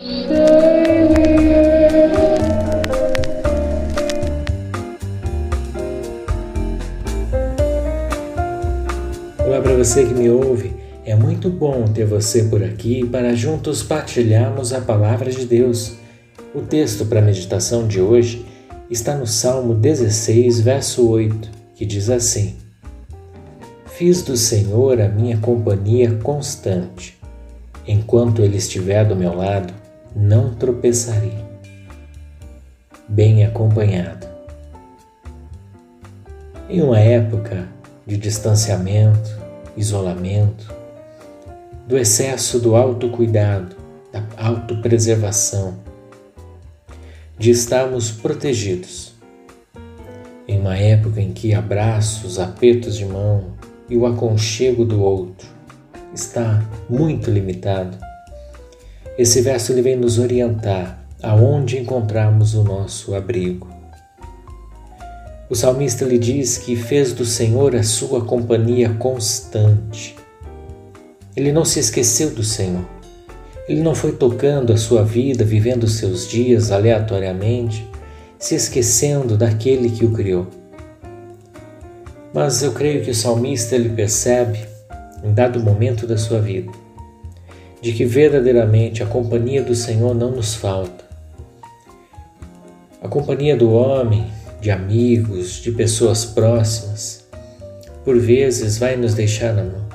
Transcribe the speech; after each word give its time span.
Olá 0.00 0.06
para 9.60 9.74
você 9.74 10.06
que 10.06 10.14
me 10.14 10.30
ouve. 10.30 10.72
É 11.04 11.16
muito 11.16 11.50
bom 11.50 11.82
ter 11.86 12.04
você 12.04 12.44
por 12.44 12.62
aqui 12.62 13.04
para 13.04 13.34
juntos 13.34 13.82
partilharmos 13.82 14.72
a 14.72 14.80
palavra 14.80 15.32
de 15.32 15.44
Deus. 15.44 15.96
O 16.54 16.60
texto 16.60 17.04
para 17.06 17.18
a 17.18 17.22
meditação 17.22 17.88
de 17.88 18.00
hoje 18.00 18.46
está 18.88 19.16
no 19.16 19.26
Salmo 19.26 19.74
16, 19.74 20.60
verso 20.60 21.10
8, 21.10 21.50
que 21.74 21.84
diz 21.84 22.08
assim: 22.08 22.54
Fiz 23.86 24.22
do 24.22 24.36
Senhor 24.36 25.00
a 25.00 25.08
minha 25.08 25.38
companhia 25.38 26.12
constante. 26.22 27.18
Enquanto 27.84 28.42
Ele 28.42 28.58
estiver 28.58 29.04
do 29.04 29.16
meu 29.16 29.34
lado, 29.34 29.74
não 30.14 30.54
tropeçarei. 30.54 31.44
Bem 33.08 33.44
acompanhado. 33.44 34.26
Em 36.68 36.82
uma 36.82 36.98
época 36.98 37.68
de 38.06 38.16
distanciamento, 38.16 39.30
isolamento, 39.76 40.74
do 41.86 41.96
excesso 41.96 42.58
do 42.60 42.76
autocuidado, 42.76 43.74
da 44.12 44.22
autopreservação, 44.36 45.78
de 47.38 47.50
estarmos 47.50 48.10
protegidos. 48.10 49.14
Em 50.46 50.60
uma 50.60 50.76
época 50.76 51.20
em 51.20 51.32
que 51.32 51.54
abraços, 51.54 52.38
apertos 52.38 52.96
de 52.96 53.06
mão, 53.06 53.56
e 53.88 53.96
o 53.96 54.06
aconchego 54.06 54.84
do 54.84 55.02
outro 55.02 55.48
está 56.12 56.62
muito 56.88 57.30
limitado. 57.30 57.96
Esse 59.18 59.42
verso 59.42 59.72
ele 59.72 59.82
vem 59.82 59.96
nos 59.96 60.16
orientar 60.16 61.04
aonde 61.20 61.76
encontrarmos 61.76 62.54
o 62.54 62.62
nosso 62.62 63.16
abrigo. 63.16 63.66
O 65.50 65.56
salmista 65.56 66.04
lhe 66.04 66.18
diz 66.18 66.56
que 66.56 66.76
fez 66.76 67.12
do 67.12 67.24
Senhor 67.24 67.74
a 67.74 67.82
sua 67.82 68.24
companhia 68.24 68.90
constante. 68.90 70.14
Ele 71.34 71.50
não 71.50 71.64
se 71.64 71.80
esqueceu 71.80 72.30
do 72.30 72.44
Senhor. 72.44 72.86
Ele 73.68 73.82
não 73.82 73.94
foi 73.94 74.12
tocando 74.12 74.72
a 74.72 74.76
sua 74.76 75.02
vida, 75.02 75.44
vivendo 75.44 75.88
seus 75.88 76.28
dias 76.28 76.70
aleatoriamente, 76.70 77.84
se 78.38 78.54
esquecendo 78.54 79.36
daquele 79.36 79.90
que 79.90 80.04
o 80.04 80.12
criou. 80.12 80.46
Mas 82.32 82.62
eu 82.62 82.72
creio 82.72 83.02
que 83.02 83.10
o 83.10 83.14
salmista 83.14 83.74
ele 83.74 83.88
percebe, 83.88 84.60
em 85.24 85.32
dado 85.34 85.58
momento 85.58 86.06
da 86.06 86.16
sua 86.16 86.40
vida, 86.40 86.70
de 87.80 87.92
que 87.92 88.04
verdadeiramente 88.04 89.02
a 89.02 89.06
companhia 89.06 89.62
do 89.62 89.74
Senhor 89.74 90.14
não 90.14 90.30
nos 90.30 90.54
falta. 90.54 91.04
A 93.00 93.08
companhia 93.08 93.56
do 93.56 93.70
homem, 93.72 94.26
de 94.60 94.70
amigos, 94.70 95.60
de 95.62 95.70
pessoas 95.70 96.24
próximas, 96.24 97.24
por 98.04 98.18
vezes 98.18 98.78
vai 98.78 98.96
nos 98.96 99.14
deixar 99.14 99.52
na 99.54 99.62
mão. 99.62 99.86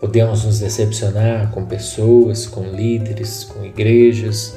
Podemos 0.00 0.44
nos 0.44 0.58
decepcionar 0.58 1.50
com 1.50 1.66
pessoas, 1.66 2.46
com 2.46 2.62
líderes, 2.62 3.44
com 3.44 3.64
igrejas, 3.64 4.56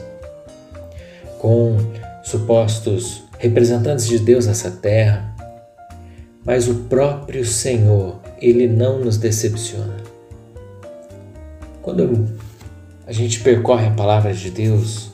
com 1.40 1.78
supostos 2.24 3.24
representantes 3.38 4.08
de 4.08 4.18
Deus 4.18 4.48
nessa 4.48 4.72
terra, 4.72 5.36
mas 6.44 6.68
o 6.68 6.76
próprio 6.86 7.46
Senhor, 7.46 8.20
ele 8.42 8.68
não 8.68 9.00
nos 9.00 9.18
decepciona. 9.18 10.05
Quando 11.86 12.26
a 13.06 13.12
gente 13.12 13.42
percorre 13.42 13.86
a 13.86 13.92
palavra 13.92 14.34
de 14.34 14.50
Deus, 14.50 15.12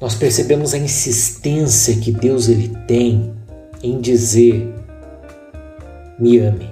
nós 0.00 0.16
percebemos 0.16 0.74
a 0.74 0.78
insistência 0.78 1.96
que 1.96 2.10
Deus 2.10 2.48
ele 2.48 2.76
tem 2.88 3.32
em 3.80 4.00
dizer: 4.00 4.68
me 6.18 6.38
ame. 6.38 6.68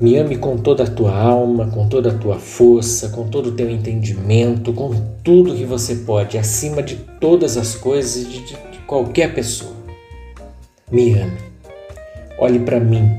Me 0.00 0.16
ame 0.16 0.36
com 0.36 0.56
toda 0.56 0.84
a 0.84 0.86
tua 0.86 1.12
alma, 1.18 1.66
com 1.72 1.88
toda 1.88 2.10
a 2.10 2.18
tua 2.18 2.38
força, 2.38 3.08
com 3.08 3.26
todo 3.28 3.48
o 3.48 3.52
teu 3.56 3.68
entendimento, 3.68 4.72
com 4.72 4.94
tudo 5.24 5.56
que 5.56 5.64
você 5.64 5.96
pode, 5.96 6.38
acima 6.38 6.84
de 6.84 6.94
todas 7.20 7.56
as 7.56 7.74
coisas 7.74 8.22
e 8.22 8.26
de, 8.26 8.40
de 8.42 8.78
qualquer 8.86 9.34
pessoa 9.34 9.74
me 10.88 11.14
ame. 11.14 11.38
Olhe 12.38 12.60
para 12.60 12.78
mim, 12.78 13.10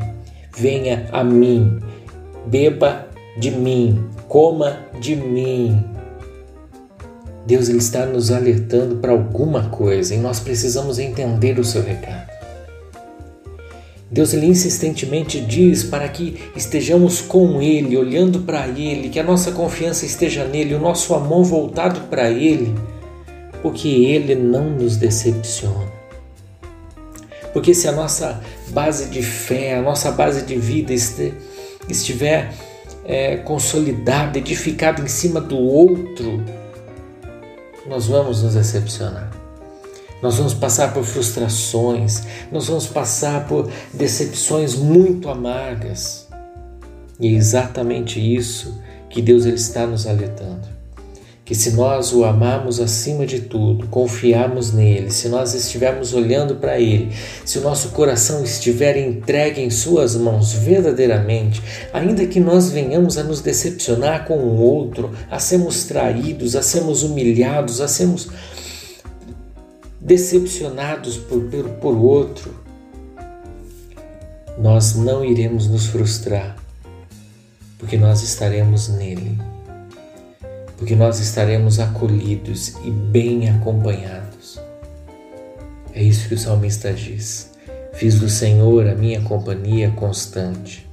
venha 0.56 1.10
a 1.12 1.22
mim, 1.22 1.82
beba 2.46 3.14
de 3.38 3.52
mim, 3.52 4.04
coma 4.28 4.80
de 5.00 5.16
mim. 5.16 5.84
Deus 7.46 7.70
ele 7.70 7.78
está 7.78 8.06
nos 8.06 8.32
alertando 8.32 8.96
para 8.98 9.12
alguma 9.12 9.70
coisa 9.70 10.16
e 10.16 10.18
nós 10.18 10.40
precisamos 10.40 10.98
entender 10.98 11.60
o 11.60 11.64
seu 11.64 11.84
recado. 11.84 12.36
Deus 14.10 14.34
ele 14.34 14.46
insistentemente 14.46 15.42
diz 15.42 15.84
para 15.84 16.08
que 16.08 16.40
estejamos 16.56 17.22
com 17.22 17.62
Ele, 17.62 17.98
olhando 17.98 18.40
para 18.40 18.68
Ele, 18.68 19.10
que 19.10 19.20
a 19.20 19.24
nossa 19.24 19.52
confiança 19.52 20.06
esteja 20.06 20.46
nele, 20.46 20.76
o 20.76 20.80
nosso 20.80 21.14
amor 21.14 21.44
voltado 21.44 22.02
para 22.02 22.30
Ele, 22.30 22.74
porque 23.62 23.90
Ele 23.90 24.36
não 24.36 24.70
nos 24.70 24.96
decepciona. 24.96 25.92
Porque 27.52 27.74
se 27.74 27.88
a 27.88 27.92
nossa 27.92 28.42
base 28.70 29.10
de 29.10 29.22
fé, 29.22 29.76
a 29.76 29.82
nossa 29.82 30.12
base 30.12 30.44
de 30.44 30.56
vida 30.56 30.94
estiver 31.90 32.54
é, 33.06 33.38
consolidada, 33.38 34.38
edificada 34.38 35.02
em 35.02 35.08
cima 35.08 35.40
do 35.40 35.58
outro, 35.58 36.44
nós 37.88 38.08
vamos 38.08 38.44
nos 38.44 38.56
decepcionar. 38.56 39.32
Nós 40.22 40.38
vamos 40.38 40.54
passar 40.54 40.94
por 40.94 41.04
frustrações, 41.04 42.24
nós 42.52 42.68
vamos 42.68 42.88
passar 42.88 43.48
por 43.48 43.72
decepções 43.94 44.76
muito 44.76 45.30
amargas. 45.30 46.28
E 47.20 47.28
é 47.28 47.32
exatamente 47.32 48.20
isso 48.20 48.82
que 49.10 49.22
Deus 49.22 49.46
ele 49.46 49.56
está 49.56 49.86
nos 49.86 50.08
alertando 50.08 50.75
que 51.46 51.54
se 51.54 51.72
nós 51.74 52.12
o 52.12 52.26
amarmos 52.26 52.80
acima 52.80 53.24
de 53.24 53.40
tudo, 53.40 53.86
confiarmos 53.88 54.74
nele, 54.74 55.12
se 55.12 55.30
nós 55.30 55.54
estivermos 55.54 56.12
olhando 56.12 56.56
para 56.56 56.80
ele, 56.80 57.12
se 57.46 57.60
o 57.60 57.62
nosso 57.62 57.90
coração 57.90 58.44
estiver 58.44 58.98
entregue 58.98 59.62
em 59.62 59.70
suas 59.70 60.16
mãos 60.16 60.54
verdadeiramente, 60.54 61.62
ainda 61.94 62.26
que 62.26 62.40
nós 62.40 62.72
venhamos 62.72 63.16
a 63.20 63.24
nos 63.24 63.42
decepcionar 63.42 64.26
com 64.26 64.40
o 64.40 64.60
outro, 64.60 65.12
a 65.30 65.38
sermos 65.38 65.84
traídos, 65.84 66.56
a 66.56 66.64
sermos 66.64 67.04
humilhados, 67.04 67.80
a 67.80 67.88
sermos 67.88 68.28
decepcionados 70.02 71.16
por, 71.16 71.44
por, 71.44 71.70
por 71.70 71.96
outro, 71.96 72.56
nós 74.58 74.96
não 74.96 75.24
iremos 75.24 75.68
nos 75.68 75.86
frustrar, 75.86 76.56
porque 77.78 77.98
nós 77.98 78.24
estaremos 78.24 78.88
nele 78.88 79.38
porque 80.78 80.96
nós 80.96 81.20
estaremos 81.20 81.80
acolhidos 81.80 82.76
e 82.84 82.92
bem 82.92 83.50
acompanhados. 83.50 84.60
É 85.94 86.04
isso 86.04 86.28
que 86.28 86.36
o 86.36 86.38
salmista 86.38 86.92
diz. 86.92 87.52
Fiz 87.94 88.20
do 88.20 88.28
Senhor 88.28 88.88
a 88.88 88.96
minha 88.96 89.22
companhia 89.22 89.90
constante. 89.92 90.86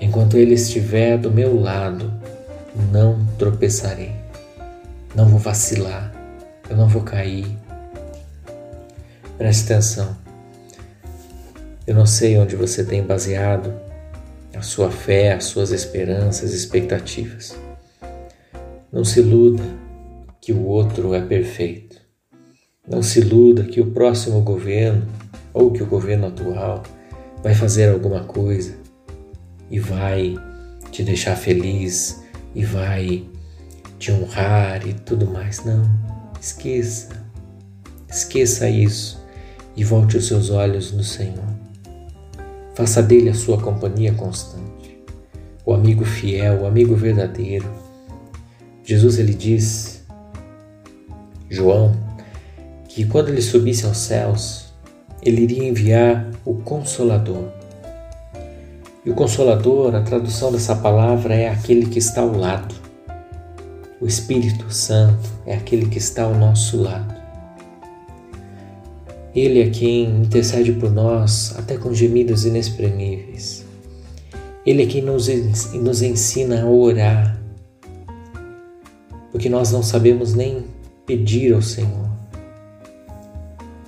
Enquanto 0.00 0.36
Ele 0.36 0.54
estiver 0.54 1.16
do 1.16 1.30
meu 1.30 1.60
lado, 1.60 2.12
não 2.92 3.24
tropeçarei, 3.38 4.12
não 5.14 5.28
vou 5.28 5.38
vacilar, 5.38 6.12
eu 6.68 6.76
não 6.76 6.88
vou 6.88 7.02
cair. 7.02 7.46
Preste 9.36 9.72
atenção. 9.72 10.16
Eu 11.86 11.94
não 11.94 12.06
sei 12.06 12.36
onde 12.36 12.54
você 12.54 12.84
tem 12.84 13.02
baseado 13.02 13.72
a 14.54 14.62
sua 14.62 14.90
fé, 14.90 15.32
as 15.32 15.44
suas 15.44 15.70
esperanças, 15.70 16.52
expectativas. 16.52 17.56
Não 18.90 19.04
se 19.04 19.20
iluda 19.20 19.62
que 20.40 20.50
o 20.50 20.64
outro 20.64 21.12
é 21.12 21.20
perfeito. 21.20 22.00
Não 22.88 23.02
se 23.02 23.20
iluda 23.20 23.64
que 23.64 23.82
o 23.82 23.90
próximo 23.90 24.40
governo 24.40 25.06
ou 25.52 25.70
que 25.70 25.82
o 25.82 25.86
governo 25.86 26.28
atual 26.28 26.82
vai 27.42 27.54
fazer 27.54 27.90
alguma 27.90 28.24
coisa 28.24 28.74
e 29.70 29.78
vai 29.78 30.36
te 30.90 31.02
deixar 31.02 31.36
feliz 31.36 32.24
e 32.54 32.64
vai 32.64 33.26
te 33.98 34.10
honrar 34.10 34.86
e 34.88 34.94
tudo 34.94 35.26
mais. 35.26 35.62
Não, 35.66 35.82
esqueça. 36.40 37.10
Esqueça 38.08 38.70
isso 38.70 39.22
e 39.76 39.84
volte 39.84 40.16
os 40.16 40.26
seus 40.26 40.48
olhos 40.48 40.92
no 40.92 41.04
Senhor. 41.04 41.44
Faça 42.74 43.02
dele 43.02 43.28
a 43.28 43.34
sua 43.34 43.60
companhia 43.60 44.14
constante, 44.14 44.98
o 45.66 45.74
amigo 45.74 46.06
fiel, 46.06 46.62
o 46.62 46.66
amigo 46.66 46.96
verdadeiro 46.96 47.66
Jesus 48.88 49.18
ele 49.18 49.34
diz, 49.34 50.02
João, 51.50 51.94
que 52.88 53.04
quando 53.04 53.28
ele 53.28 53.42
subisse 53.42 53.84
aos 53.84 53.98
céus, 53.98 54.72
ele 55.22 55.42
iria 55.42 55.68
enviar 55.68 56.30
o 56.42 56.54
Consolador. 56.54 57.50
E 59.04 59.10
o 59.10 59.14
Consolador, 59.14 59.94
a 59.94 60.00
tradução 60.00 60.50
dessa 60.50 60.74
palavra 60.74 61.34
é 61.34 61.50
aquele 61.50 61.84
que 61.84 61.98
está 61.98 62.22
ao 62.22 62.34
lado. 62.34 62.74
O 64.00 64.06
Espírito 64.06 64.72
Santo 64.72 65.28
é 65.44 65.54
aquele 65.54 65.84
que 65.90 65.98
está 65.98 66.22
ao 66.22 66.34
nosso 66.34 66.80
lado. 66.80 67.14
Ele 69.34 69.60
é 69.60 69.68
quem 69.68 70.22
intercede 70.22 70.72
por 70.72 70.90
nós 70.90 71.54
até 71.58 71.76
com 71.76 71.92
gemidos 71.92 72.46
inexprimíveis. 72.46 73.66
Ele 74.64 74.84
é 74.84 74.86
quem 74.86 75.02
nos, 75.02 75.28
nos 75.74 76.00
ensina 76.00 76.62
a 76.62 76.66
orar, 76.66 77.37
porque 79.38 79.48
nós 79.48 79.70
não 79.70 79.84
sabemos 79.84 80.34
nem 80.34 80.64
pedir 81.06 81.54
ao 81.54 81.62
Senhor. 81.62 82.10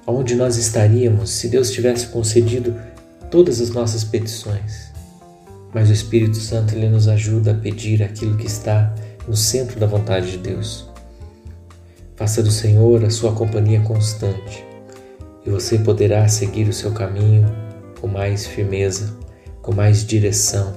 Onde 0.07 0.37
nós 0.37 0.57
estaríamos 0.57 1.31
se 1.31 1.49
Deus 1.49 1.73
tivesse 1.73 2.07
concedido 2.07 2.77
todas 3.33 3.61
as 3.61 3.71
nossas 3.71 4.05
petições? 4.05 4.93
Mas 5.75 5.91
o 5.91 5.93
Espírito 5.93 6.37
Santo 6.37 6.77
ele 6.77 6.89
nos 6.89 7.09
ajuda 7.09 7.51
a 7.51 7.55
pedir 7.55 8.01
aquilo 8.01 8.37
que 8.37 8.47
está 8.47 8.95
no 9.27 9.35
centro 9.35 9.81
da 9.81 9.89
vontade 9.89 10.31
de 10.31 10.39
Deus. 10.39 10.89
Faça 12.15 12.45
do 12.45 12.53
Senhor 12.53 13.05
a 13.05 13.11
sua 13.11 13.33
companhia 13.33 13.81
constante 13.81 14.65
e 15.45 15.51
você 15.51 15.81
poderá 15.81 16.29
seguir 16.29 16.69
o 16.69 16.73
seu 16.73 16.93
caminho 16.93 17.45
com 18.01 18.07
mais 18.07 18.47
firmeza, 18.47 19.17
com 19.61 19.75
mais 19.75 20.07
direção. 20.07 20.73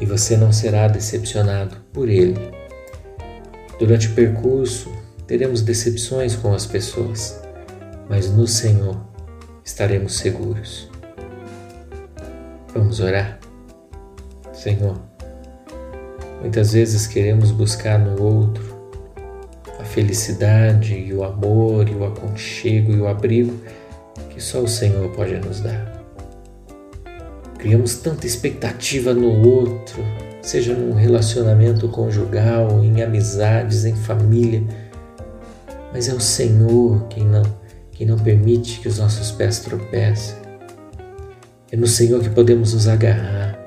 E 0.00 0.06
você 0.06 0.36
não 0.36 0.50
será 0.50 0.88
decepcionado 0.88 1.76
por 1.92 2.08
Ele. 2.08 2.61
Durante 3.82 4.06
o 4.06 4.12
percurso, 4.12 4.92
teremos 5.26 5.60
decepções 5.60 6.36
com 6.36 6.54
as 6.54 6.64
pessoas, 6.64 7.42
mas 8.08 8.30
no 8.30 8.46
Senhor 8.46 8.96
estaremos 9.64 10.18
seguros. 10.18 10.88
Vamos 12.72 13.00
orar? 13.00 13.40
Senhor, 14.52 15.02
muitas 16.40 16.74
vezes 16.74 17.08
queremos 17.08 17.50
buscar 17.50 17.98
no 17.98 18.22
outro 18.22 18.62
a 19.80 19.84
felicidade 19.84 20.94
e 20.94 21.12
o 21.12 21.24
amor 21.24 21.88
e 21.88 21.92
o 21.92 22.04
aconchego 22.04 22.92
e 22.92 23.00
o 23.00 23.08
abrigo 23.08 23.60
que 24.30 24.40
só 24.40 24.60
o 24.60 24.68
Senhor 24.68 25.10
pode 25.10 25.34
nos 25.40 25.58
dar. 25.58 26.04
Criamos 27.58 27.96
tanta 27.96 28.28
expectativa 28.28 29.12
no 29.12 29.44
outro, 29.44 30.04
seja 30.42 30.74
num 30.74 30.92
relacionamento 30.92 31.88
conjugal, 31.88 32.82
em 32.82 33.00
amizades, 33.00 33.84
em 33.84 33.94
família, 33.94 34.62
mas 35.92 36.08
é 36.08 36.14
o 36.14 36.20
Senhor 36.20 37.06
quem 37.08 37.24
não, 37.24 37.42
quem 37.92 38.06
não 38.06 38.18
permite 38.18 38.80
que 38.80 38.88
os 38.88 38.98
nossos 38.98 39.30
pés 39.30 39.60
tropecem. 39.60 40.36
É 41.70 41.76
no 41.76 41.86
Senhor 41.86 42.20
que 42.20 42.28
podemos 42.28 42.74
nos 42.74 42.88
agarrar. 42.88 43.58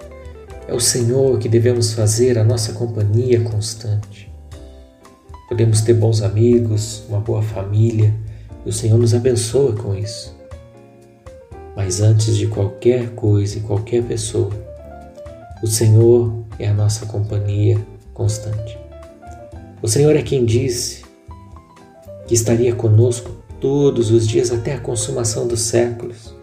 É 0.68 0.74
o 0.74 0.80
Senhor 0.80 1.40
que 1.40 1.48
devemos 1.48 1.94
fazer 1.94 2.38
a 2.38 2.44
nossa 2.44 2.74
companhia 2.74 3.40
constante. 3.42 4.32
Podemos 5.48 5.82
ter 5.82 5.94
bons 5.94 6.22
amigos, 6.22 7.04
uma 7.08 7.20
boa 7.20 7.42
família, 7.42 8.14
e 8.66 8.70
o 8.70 8.74
Senhor 8.74 8.98
nos 8.98 9.14
abençoa 9.14 9.74
com 9.74 9.96
isso. 9.96 10.36
Mas 11.76 12.02
antes 12.02 12.36
de 12.36 12.48
qualquer 12.48 13.10
coisa 13.12 13.60
e 13.60 13.62
qualquer 13.62 14.04
pessoa, 14.04 14.50
o 15.62 15.68
Senhor 15.68 16.45
é 16.60 16.68
a 16.68 16.74
nossa 16.74 17.06
companhia 17.06 17.80
constante. 18.14 18.78
O 19.82 19.88
Senhor 19.88 20.16
é 20.16 20.22
quem 20.22 20.46
disse 20.46 21.04
que 22.28 22.34
estaria 22.34 22.74
conosco 22.74 23.32
todos 23.60 24.12
os 24.12 24.28
dias 24.28 24.52
até 24.52 24.74
a 24.74 24.80
consumação 24.80 25.48
dos 25.48 25.62
séculos. 25.62 26.34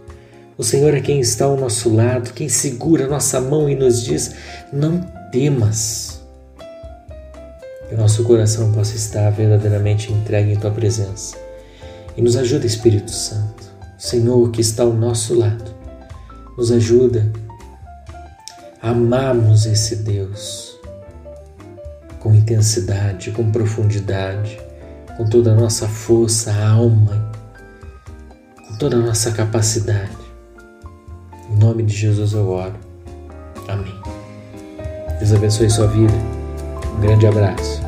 O 0.56 0.62
Senhor 0.62 0.94
é 0.94 1.00
quem 1.00 1.18
está 1.20 1.46
ao 1.46 1.56
nosso 1.56 1.92
lado, 1.94 2.32
quem 2.34 2.48
segura 2.48 3.06
a 3.06 3.08
nossa 3.08 3.40
mão 3.40 3.68
e 3.68 3.74
nos 3.74 4.02
diz: 4.02 4.34
Não 4.72 5.00
temas. 5.32 6.22
Que 7.88 7.94
o 7.94 7.98
nosso 7.98 8.22
coração 8.24 8.72
possa 8.72 8.94
estar 8.94 9.30
verdadeiramente 9.30 10.12
entregue 10.12 10.52
em 10.52 10.56
Tua 10.56 10.70
presença. 10.70 11.36
E 12.16 12.22
nos 12.22 12.36
ajuda, 12.36 12.66
Espírito 12.66 13.10
Santo, 13.10 13.64
Senhor 13.98 14.50
que 14.50 14.60
está 14.60 14.82
ao 14.82 14.92
nosso 14.92 15.34
lado, 15.34 15.74
nos 16.56 16.70
ajuda 16.70 17.32
amarmos 18.82 19.64
esse 19.64 19.96
Deus 19.96 20.78
com 22.18 22.34
intensidade, 22.34 23.30
com 23.30 23.50
profundidade, 23.50 24.60
com 25.16 25.24
toda 25.24 25.52
a 25.52 25.54
nossa 25.54 25.88
força, 25.88 26.52
alma, 26.52 27.32
com 28.68 28.76
toda 28.76 28.96
a 28.96 29.00
nossa 29.00 29.30
capacidade 29.32 30.22
em 31.52 31.56
nome 31.58 31.82
de 31.82 31.94
Jesus 31.94 32.32
eu 32.32 32.48
oro. 32.48 32.74
Amém. 33.68 33.94
Deus 35.18 35.32
abençoe 35.34 35.68
sua 35.68 35.86
vida. 35.86 36.14
Um 36.96 37.00
grande 37.00 37.26
abraço. 37.26 37.82